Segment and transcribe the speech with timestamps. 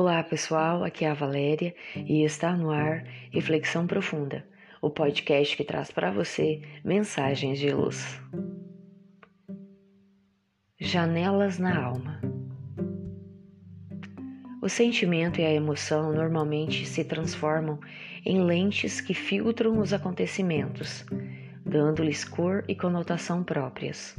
[0.00, 3.02] Olá pessoal, aqui é a Valéria e está no ar
[3.32, 4.46] Reflexão Profunda,
[4.80, 8.22] o podcast que traz para você mensagens de luz.
[10.78, 12.20] Janelas na alma.
[14.62, 17.80] O sentimento e a emoção normalmente se transformam
[18.24, 21.04] em lentes que filtram os acontecimentos,
[21.66, 24.16] dando-lhes cor e conotação próprias.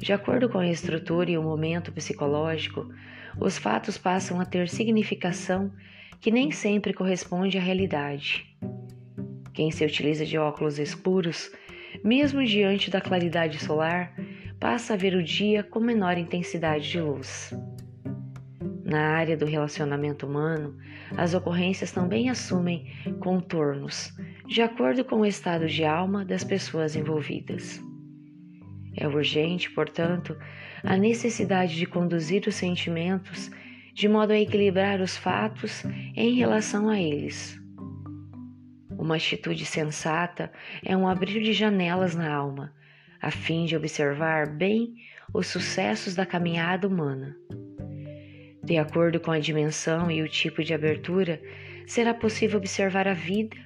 [0.00, 2.90] De acordo com a estrutura e o momento psicológico,
[3.38, 5.70] os fatos passam a ter significação
[6.18, 8.46] que nem sempre corresponde à realidade.
[9.52, 11.52] Quem se utiliza de óculos escuros,
[12.02, 14.14] mesmo diante da claridade solar,
[14.58, 17.54] passa a ver o dia com menor intensidade de luz.
[18.82, 20.78] Na área do relacionamento humano,
[21.14, 22.90] as ocorrências também assumem
[23.20, 27.89] contornos, de acordo com o estado de alma das pessoas envolvidas.
[29.00, 30.36] É urgente, portanto,
[30.84, 33.50] a necessidade de conduzir os sentimentos
[33.94, 35.84] de modo a equilibrar os fatos
[36.14, 37.58] em relação a eles.
[38.90, 40.52] Uma atitude sensata
[40.84, 42.74] é um abrir de janelas na alma,
[43.22, 44.94] a fim de observar bem
[45.32, 47.34] os sucessos da caminhada humana.
[48.62, 51.40] De acordo com a dimensão e o tipo de abertura,
[51.86, 53.56] será possível observar a vida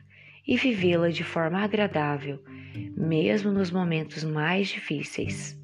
[0.47, 2.42] e vivê-la de forma agradável
[2.97, 5.59] mesmo nos momentos mais difíceis.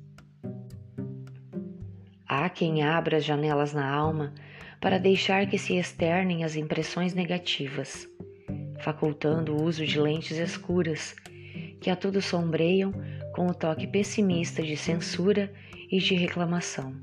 [2.26, 4.32] Há quem abra as janelas na alma
[4.80, 8.08] para deixar que se externem as impressões negativas,
[8.80, 11.14] facultando o uso de lentes escuras
[11.80, 12.92] que a tudo sombreiam
[13.34, 15.52] com o toque pessimista de censura
[15.90, 16.94] e de reclamação.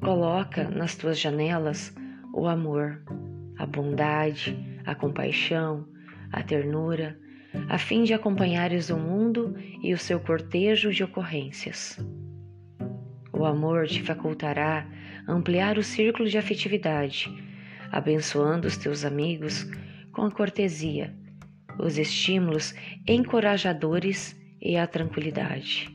[0.00, 1.94] Coloca nas tuas janelas
[2.32, 3.02] o amor,
[3.58, 5.88] a bondade, a compaixão,
[6.32, 7.18] a ternura,
[7.68, 11.98] a fim de acompanhares o mundo e o seu cortejo de ocorrências.
[13.32, 14.86] O amor te facultará
[15.28, 17.30] ampliar o círculo de afetividade,
[17.90, 19.66] abençoando os teus amigos
[20.12, 21.14] com a cortesia,
[21.78, 22.74] os estímulos
[23.06, 25.94] encorajadores e a tranquilidade.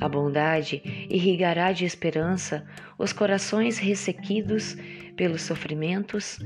[0.00, 2.66] A bondade irrigará de esperança
[2.98, 4.76] os corações ressequidos
[5.16, 6.38] pelos sofrimentos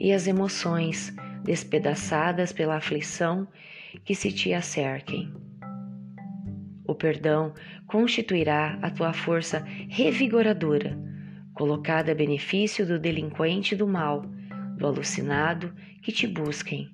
[0.00, 1.14] e as emoções
[1.46, 3.46] despedaçadas pela aflição
[4.04, 5.32] que se te acerquem.
[6.84, 7.54] O perdão
[7.86, 10.98] constituirá a tua força revigoradora,
[11.54, 14.22] colocada a benefício do delinquente do mal,
[14.76, 16.90] do alucinado que te busquem.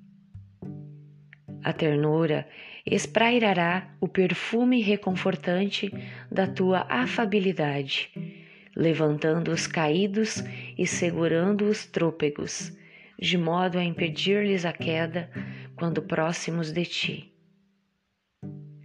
[1.63, 2.47] A ternura
[2.85, 5.91] esprairará o perfume reconfortante
[6.31, 8.11] da tua afabilidade,
[8.75, 10.43] levantando os caídos
[10.77, 12.75] e segurando os trôpegos,
[13.23, 15.31] de modo a impedir-lhes a queda
[15.77, 17.33] quando próximos de ti.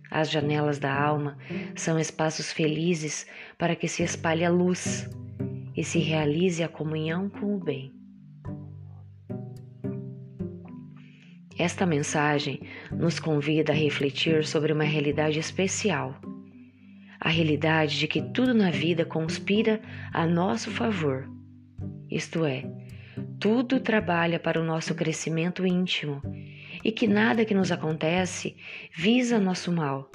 [0.08, 1.36] As janelas da alma
[1.74, 3.26] são espaços felizes
[3.58, 5.10] para que se espalhe a luz
[5.76, 7.92] e se realize a comunhão com o bem.
[11.58, 12.60] Esta mensagem
[12.92, 16.14] nos convida a refletir sobre uma realidade especial,
[17.18, 19.80] a realidade de que tudo na vida conspira
[20.12, 21.28] a nosso favor,
[22.08, 22.62] isto é,
[23.40, 26.20] tudo trabalha para o nosso crescimento íntimo
[26.84, 28.56] e que nada que nos acontece
[28.96, 30.10] visa nosso mal,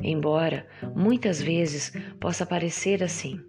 [0.00, 3.40] embora muitas vezes possa parecer assim.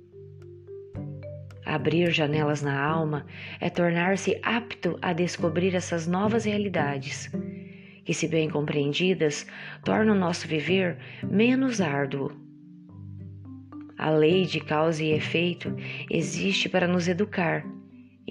[1.63, 3.25] Abrir janelas na alma
[3.59, 7.31] é tornar-se apto a descobrir essas novas realidades,
[8.03, 9.45] que, se bem compreendidas,
[9.83, 12.31] tornam o nosso viver menos árduo.
[13.95, 15.75] A lei de causa e efeito
[16.09, 17.63] existe para nos educar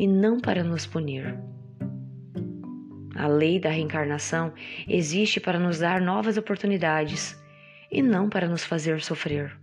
[0.00, 1.38] e não para nos punir.
[3.15, 4.50] A lei da reencarnação
[4.88, 7.38] existe para nos dar novas oportunidades
[7.93, 9.55] e não para nos fazer sofrer.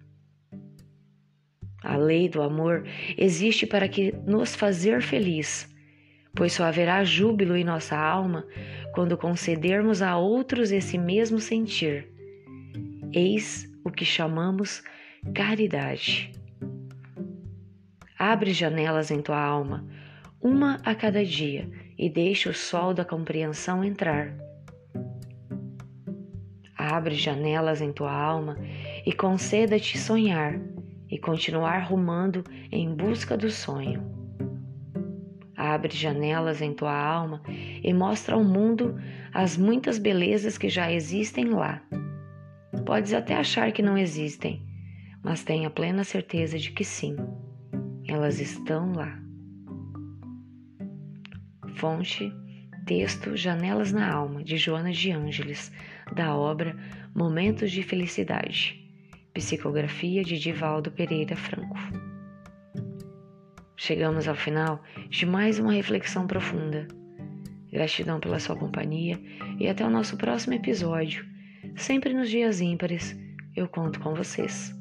[1.84, 2.86] A lei do amor
[3.18, 5.76] existe para que nos fazer feliz,
[6.36, 8.46] pois só haverá júbilo em nossa alma
[8.94, 12.08] quando concedermos a outros esse mesmo sentir.
[13.12, 14.84] Eis o que chamamos
[15.34, 16.32] caridade.
[18.20, 19.97] Abre janelas em tua alma
[20.41, 24.34] uma a cada dia, e deixe o sol da compreensão entrar.
[26.78, 28.57] Abre janelas em tua alma
[29.05, 30.59] e conceda-te sonhar
[31.09, 34.16] e continuar rumando em busca do sonho.
[35.55, 38.95] Abre janelas em tua alma e mostra ao mundo
[39.34, 41.81] as muitas belezas que já existem lá.
[42.85, 44.63] Podes até achar que não existem,
[45.23, 47.16] mas tenha plena certeza de que sim,
[48.07, 49.27] elas estão lá.
[51.78, 52.34] Fonte,
[52.88, 55.72] texto Janelas na Alma, de Joana de Ângeles,
[56.12, 56.76] da obra
[57.14, 58.84] Momentos de Felicidade.
[59.32, 61.78] Psicografia de Divaldo Pereira Franco.
[63.76, 66.88] Chegamos ao final de mais uma reflexão profunda.
[67.72, 69.22] Gratidão pela sua companhia
[69.59, 71.23] e até o nosso próximo episódio.
[71.76, 73.16] Sempre nos dias ímpares,
[73.56, 74.76] eu conto com vocês.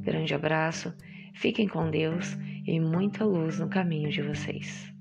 [0.00, 0.92] Grande abraço,
[1.34, 2.36] fiquem com Deus
[2.66, 4.91] e muita luz no caminho de vocês.